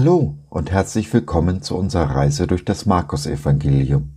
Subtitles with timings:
[0.00, 4.14] Hallo und herzlich willkommen zu unserer Reise durch das Markus-Evangelium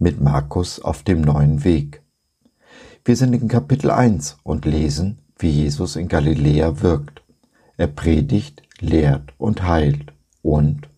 [0.00, 2.02] mit Markus auf dem neuen Weg.
[3.04, 7.22] Wir sind in Kapitel 1 und lesen, wie Jesus in Galiläa wirkt.
[7.76, 10.12] Er predigt, lehrt und heilt
[10.42, 10.88] und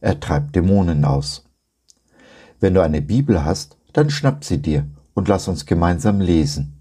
[0.00, 1.44] er treibt Dämonen aus.
[2.60, 6.80] Wenn du eine Bibel hast, dann schnapp sie dir und lass uns gemeinsam lesen.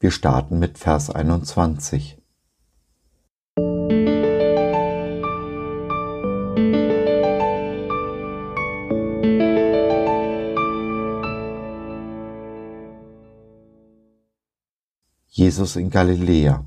[0.00, 2.15] Wir starten mit Vers 21.
[15.38, 16.64] Jesus in Galiläa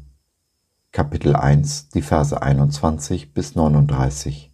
[0.92, 4.54] Kapitel 1, die Verse 21 bis 39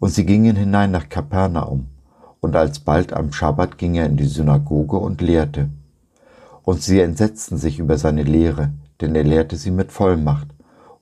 [0.00, 1.86] Und sie gingen hinein nach Kapernaum,
[2.40, 5.70] und alsbald am Schabbat ging er in die Synagoge und lehrte.
[6.64, 10.48] Und sie entsetzten sich über seine Lehre, denn er lehrte sie mit Vollmacht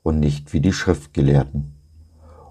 [0.02, 1.72] und nicht wie die Schriftgelehrten.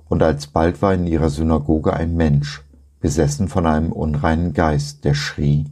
[0.10, 2.64] Und alsbald war in ihrer Synagoge ein Mensch,
[3.00, 5.68] besessen von einem unreinen Geist, der schrie,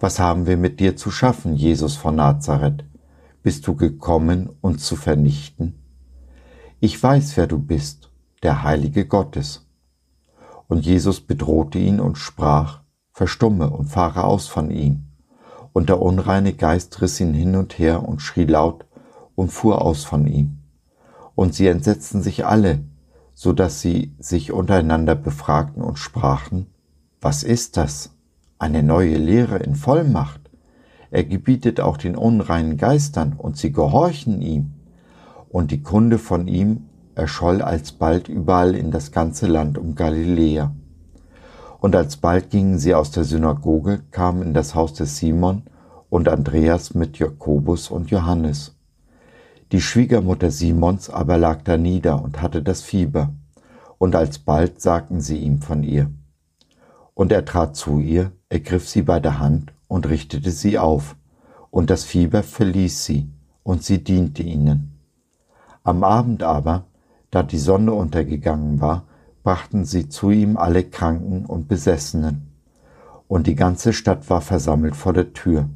[0.00, 2.84] was haben wir mit dir zu schaffen, Jesus von Nazareth?
[3.42, 5.74] Bist du gekommen, uns zu vernichten?
[6.80, 8.10] Ich weiß, wer du bist,
[8.42, 9.66] der Heilige Gottes.
[10.68, 12.80] Und Jesus bedrohte ihn und sprach,
[13.12, 15.08] Verstumme und fahre aus von ihm.
[15.74, 18.86] Und der unreine Geist riss ihn hin und her und schrie laut
[19.34, 20.60] und fuhr aus von ihm.
[21.34, 22.84] Und sie entsetzten sich alle,
[23.34, 26.68] so dass sie sich untereinander befragten und sprachen,
[27.20, 28.14] was ist das?
[28.60, 30.50] Eine neue Lehre in Vollmacht.
[31.10, 34.72] Er gebietet auch den unreinen Geistern und sie gehorchen ihm.
[35.48, 40.72] Und die Kunde von ihm erscholl alsbald überall in das ganze Land um Galiläa.
[41.80, 45.62] Und alsbald gingen sie aus der Synagoge, kamen in das Haus des Simon
[46.10, 48.76] und Andreas mit Jakobus und Johannes.
[49.72, 53.32] Die Schwiegermutter Simons aber lag da nieder und hatte das Fieber,
[53.96, 56.10] und alsbald sagten sie ihm von ihr.
[57.14, 61.16] Und er trat zu ihr, ergriff sie bei der Hand und richtete sie auf,
[61.70, 63.30] und das Fieber verließ sie,
[63.62, 64.98] und sie diente ihnen.
[65.84, 66.84] Am Abend aber,
[67.30, 69.04] da die Sonne untergegangen war,
[69.44, 72.48] brachten sie zu ihm alle Kranken und Besessenen.
[73.28, 75.68] Und die ganze Stadt war versammelt vor der Tür.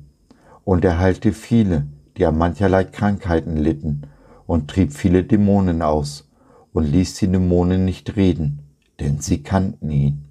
[0.65, 1.87] Und er heilte viele,
[2.17, 4.03] die an mancherlei Krankheiten litten,
[4.47, 6.29] und trieb viele Dämonen aus,
[6.73, 8.59] und ließ die Dämonen nicht reden,
[8.99, 10.25] denn sie kannten ihn.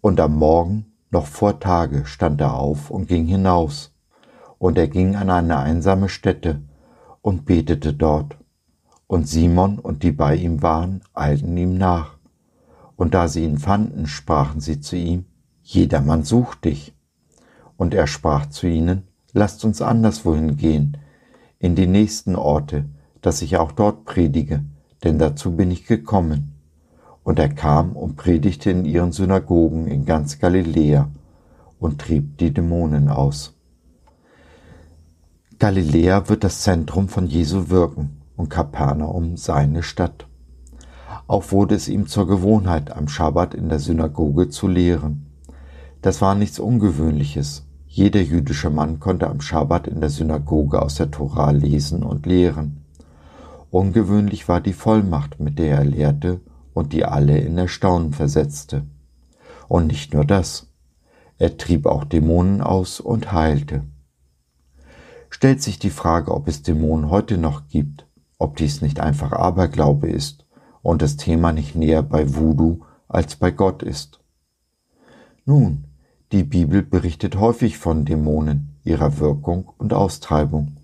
[0.00, 3.92] Und am Morgen, noch vor Tage, stand er auf und ging hinaus.
[4.58, 6.62] Und er ging an eine einsame Stätte
[7.22, 8.36] und betete dort.
[9.06, 12.16] Und Simon und die bei ihm waren, eilten ihm nach.
[12.96, 15.24] Und da sie ihn fanden, sprachen sie zu ihm,
[15.62, 16.94] Jedermann sucht dich.
[17.76, 20.96] Und er sprach zu ihnen, Lasst uns anderswohin gehen,
[21.60, 22.86] in die nächsten Orte,
[23.20, 24.64] dass ich auch dort predige,
[25.04, 26.59] denn dazu bin ich gekommen.
[27.22, 31.10] Und er kam und predigte in ihren Synagogen in ganz Galiläa
[31.78, 33.54] und trieb die Dämonen aus.
[35.58, 40.26] Galiläa wird das Zentrum von Jesu Wirken und Kapernaum seine Stadt.
[41.26, 45.26] Auch wurde es ihm zur Gewohnheit, am Schabbat in der Synagoge zu lehren.
[46.02, 47.66] Das war nichts Ungewöhnliches.
[47.86, 52.84] Jeder jüdische Mann konnte am Schabbat in der Synagoge aus der Tora lesen und lehren.
[53.70, 56.40] Ungewöhnlich war die Vollmacht, mit der er lehrte
[56.74, 58.84] und die alle in Erstaunen versetzte.
[59.68, 60.68] Und nicht nur das,
[61.38, 63.84] er trieb auch Dämonen aus und heilte.
[65.30, 68.06] Stellt sich die Frage, ob es Dämonen heute noch gibt,
[68.38, 70.44] ob dies nicht einfach Aberglaube ist
[70.82, 74.20] und das Thema nicht näher bei Voodoo als bei Gott ist.
[75.44, 75.84] Nun,
[76.32, 80.76] die Bibel berichtet häufig von Dämonen, ihrer Wirkung und Austreibung.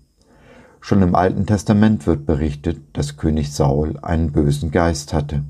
[0.81, 5.43] Schon im Alten Testament wird berichtet, dass König Saul einen bösen Geist hatte.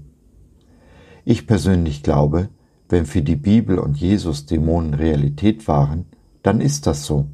[1.30, 2.48] Ich persönlich glaube,
[2.88, 6.06] wenn für die Bibel und Jesus Dämonen Realität waren,
[6.42, 7.26] dann ist das so,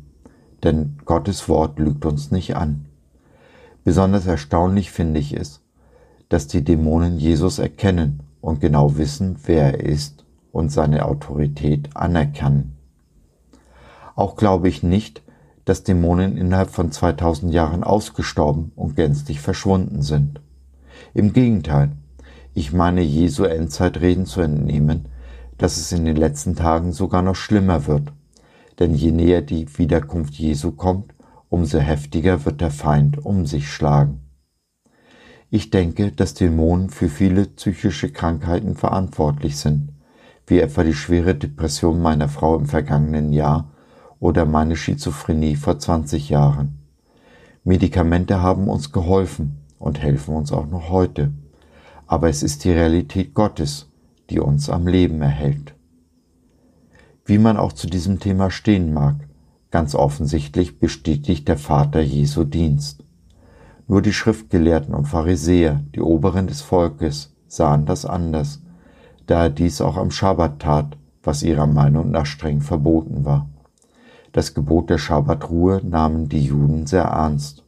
[0.64, 2.86] denn Gottes Wort lügt uns nicht an.
[3.84, 5.62] Besonders erstaunlich finde ich es,
[6.28, 12.76] dass die Dämonen Jesus erkennen und genau wissen, wer er ist und seine Autorität anerkennen.
[14.16, 15.22] Auch glaube ich nicht,
[15.66, 20.42] dass Dämonen innerhalb von 2000 Jahren ausgestorben und gänzlich verschwunden sind.
[21.14, 21.92] Im Gegenteil,
[22.54, 25.10] ich meine Jesu Endzeitreden zu entnehmen,
[25.58, 28.12] dass es in den letzten Tagen sogar noch schlimmer wird.
[28.80, 31.14] Denn je näher die Wiederkunft Jesu kommt,
[31.50, 34.22] umso heftiger wird der Feind um sich schlagen.
[35.50, 39.90] Ich denke, dass Dämonen für viele psychische Krankheiten verantwortlich sind,
[40.48, 43.72] wie etwa die schwere Depression meiner Frau im vergangenen Jahr
[44.20, 46.80] oder meine Schizophrenie vor 20 Jahren.
[47.64, 51.32] Medikamente haben uns geholfen und helfen uns auch noch heute
[52.14, 53.90] aber es ist die Realität Gottes,
[54.30, 55.74] die uns am Leben erhält.
[57.26, 59.16] Wie man auch zu diesem Thema stehen mag,
[59.72, 63.04] ganz offensichtlich bestätigt der Vater Jesu Dienst.
[63.88, 68.62] Nur die Schriftgelehrten und Pharisäer, die Oberen des Volkes, sahen das anders,
[69.26, 73.50] da er dies auch am Schabbat tat, was ihrer Meinung nach streng verboten war.
[74.34, 77.64] Das Gebot der Schabbatruhe nahmen die Juden sehr ernst.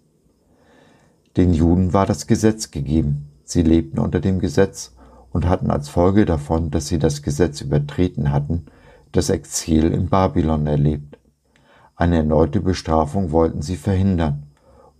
[1.35, 4.93] Den Juden war das Gesetz gegeben, sie lebten unter dem Gesetz
[5.31, 8.65] und hatten als Folge davon, dass sie das Gesetz übertreten hatten,
[9.13, 11.17] das Exil in Babylon erlebt.
[11.95, 14.43] Eine erneute Bestrafung wollten sie verhindern,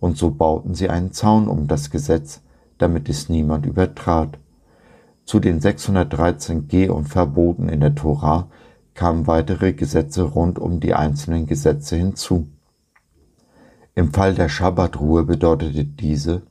[0.00, 2.40] und so bauten sie einen Zaun um das Gesetz,
[2.78, 4.38] damit es niemand übertrat.
[5.24, 8.48] Zu den 613 Geh- und Verboten in der Tora
[8.94, 12.48] kamen weitere Gesetze rund um die einzelnen Gesetze hinzu.
[13.94, 16.42] Im Fall der Schabbatruhe bedeutete diese,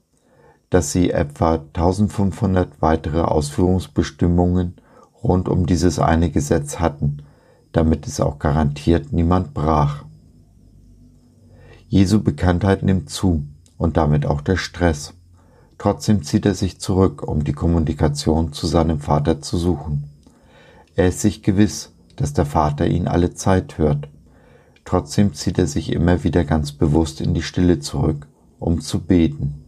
[0.76, 4.74] dass sie etwa 1500 weitere Ausführungsbestimmungen
[5.24, 7.20] rund um dieses eine Gesetz hatten,
[7.72, 10.04] damit es auch garantiert niemand brach.
[11.88, 13.46] Jesu Bekanntheit nimmt zu
[13.78, 15.14] und damit auch der Stress.
[15.78, 20.10] Trotzdem zieht er sich zurück, um die Kommunikation zu seinem Vater zu suchen.
[20.98, 24.10] Er ist sich gewiss, dass der Vater ihn alle Zeit hört.
[24.84, 28.28] Trotzdem zieht er sich immer wieder ganz bewusst in die Stille zurück,
[28.60, 29.62] um zu beten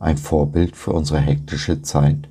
[0.00, 2.28] ein Vorbild für unsere hektische Zeit.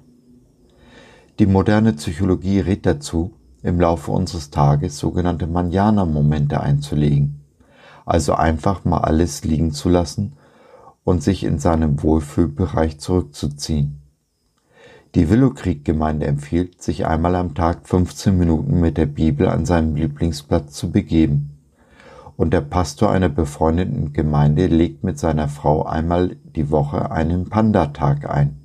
[1.40, 3.34] Die moderne Psychologie rät dazu,
[3.64, 7.42] im Laufe unseres Tages sogenannte Manjana-Momente einzulegen,
[8.06, 10.34] also einfach mal alles liegen zu lassen
[11.04, 14.02] und sich in seinem Wohlfühlbereich zurückzuziehen.
[15.16, 20.74] Die Willowkrieg-Gemeinde empfiehlt, sich einmal am Tag 15 Minuten mit der Bibel an seinem Lieblingsplatz
[20.74, 21.57] zu begeben
[22.38, 28.30] und der Pastor einer befreundeten Gemeinde legt mit seiner Frau einmal die Woche einen Panda-Tag
[28.30, 28.62] ein.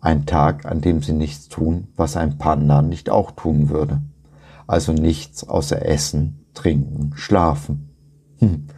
[0.00, 4.00] Ein Tag, an dem sie nichts tun, was ein Panda nicht auch tun würde.
[4.68, 7.90] Also nichts außer Essen, Trinken, Schlafen.
[8.38, 8.68] Hm,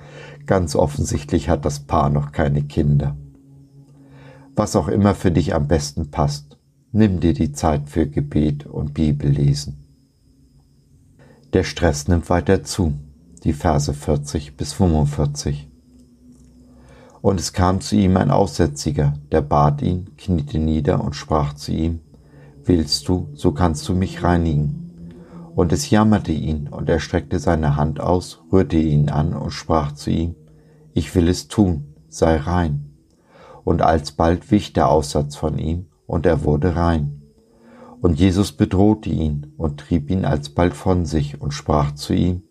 [0.46, 3.16] ganz offensichtlich hat das Paar noch keine Kinder.
[4.54, 6.56] Was auch immer für dich am besten passt,
[6.90, 9.84] nimm dir die Zeit für Gebet und Bibellesen.
[11.52, 12.94] Der Stress nimmt weiter zu
[13.46, 15.70] die Verse 40 bis 45.
[17.22, 21.70] Und es kam zu ihm ein Aussätziger, der bat ihn, kniete nieder und sprach zu
[21.70, 22.00] ihm,
[22.64, 25.14] Willst du, so kannst du mich reinigen.
[25.54, 29.92] Und es jammerte ihn, und er streckte seine Hand aus, rührte ihn an und sprach
[29.92, 30.34] zu ihm,
[30.92, 32.96] Ich will es tun, sei rein.
[33.62, 37.22] Und alsbald wich der Aussatz von ihm, und er wurde rein.
[38.00, 42.42] Und Jesus bedrohte ihn und trieb ihn alsbald von sich und sprach zu ihm,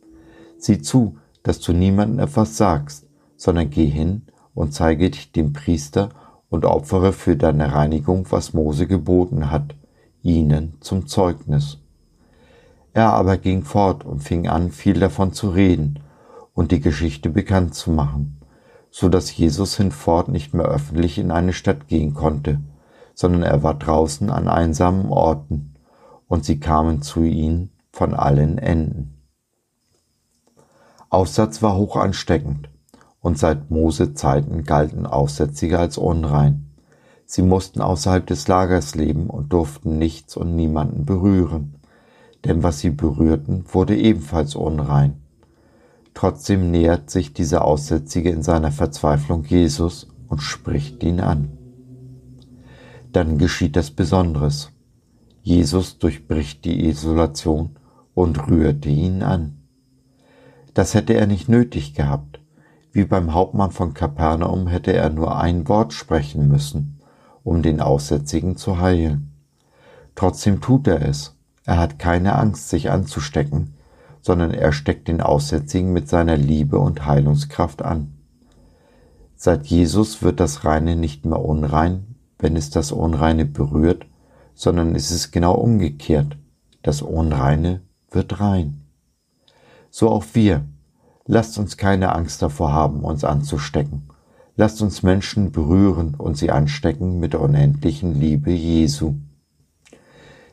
[0.66, 3.06] Sieh zu, dass du niemandem etwas sagst,
[3.38, 4.24] sondern geh hin
[4.56, 6.10] und zeige dich dem Priester
[6.50, 9.76] und opfere für deine Reinigung, was Mose geboten hat,
[10.24, 11.78] ihnen zum Zeugnis.
[12.94, 16.00] Er aber ging fort und fing an, viel davon zu reden
[16.56, 18.42] und die Geschichte bekannt zu machen,
[18.90, 22.60] so dass Jesus hinfort nicht mehr öffentlich in eine Stadt gehen konnte,
[23.14, 25.76] sondern er war draußen an einsamen Orten,
[26.28, 29.15] und sie kamen zu ihm von allen Enden.
[31.16, 32.68] Aussatz war hoch ansteckend,
[33.22, 36.74] und seit Mose Zeiten galten Aussätzige als unrein.
[37.26, 41.76] Sie mussten außerhalb des Lagers leben und durften nichts und niemanden berühren,
[42.44, 45.22] denn was sie berührten, wurde ebenfalls unrein.
[46.14, 51.58] Trotzdem nähert sich dieser Aussätzige in seiner Verzweiflung Jesus und spricht ihn an.
[53.14, 54.70] Dann geschieht das Besonderes.
[55.44, 57.78] Jesus durchbricht die Isolation
[58.14, 59.65] und rührte ihn an.
[60.76, 62.42] Das hätte er nicht nötig gehabt.
[62.92, 67.00] Wie beim Hauptmann von Kapernaum hätte er nur ein Wort sprechen müssen,
[67.44, 69.32] um den Aussätzigen zu heilen.
[70.16, 71.38] Trotzdem tut er es.
[71.66, 73.76] Er hat keine Angst, sich anzustecken,
[74.22, 78.14] sondern er steckt den Aussätzigen mit seiner Liebe und Heilungskraft an.
[79.38, 84.08] Seit Jesus wird das Reine nicht mehr unrein, wenn es das Unreine berührt,
[84.56, 86.38] sondern es ist genau umgekehrt.
[86.82, 87.80] Das Unreine
[88.12, 88.85] wird rein
[89.98, 90.66] so auch wir.
[91.26, 94.10] Lasst uns keine Angst davor haben, uns anzustecken.
[94.58, 99.14] Lasst uns Menschen berühren und sie anstecken mit der unendlichen Liebe Jesu.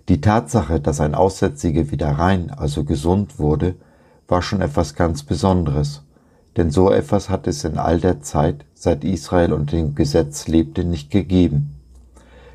[0.08, 3.74] Die Tatsache, dass ein Aussätziger wieder rein, also gesund wurde,
[4.28, 6.04] war schon etwas ganz Besonderes,
[6.56, 10.84] denn so etwas hat es in all der Zeit, seit Israel unter dem Gesetz lebte,
[10.84, 11.80] nicht gegeben.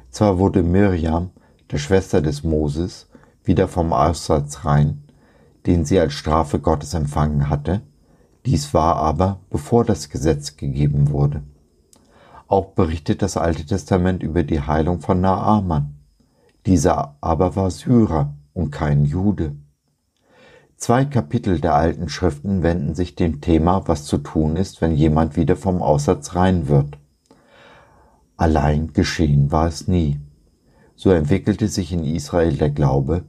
[0.10, 1.32] Zwar wurde Mirjam,
[1.70, 3.10] der Schwester des Moses,
[3.44, 5.03] wieder vom Aussatz rein,
[5.68, 7.82] den sie als Strafe Gottes empfangen hatte,
[8.46, 11.44] dies war aber, bevor das Gesetz gegeben wurde.
[12.48, 15.96] Auch berichtet das Alte Testament über die Heilung von Naaman.
[16.66, 19.58] Dieser aber war Syrer und kein Jude.
[20.78, 25.36] Zwei Kapitel der alten Schriften wenden sich dem Thema, was zu tun ist, wenn jemand
[25.36, 26.98] wieder vom Aussatz rein wird.
[28.38, 30.20] Allein geschehen war es nie.
[30.96, 33.24] So entwickelte sich in Israel der Glaube,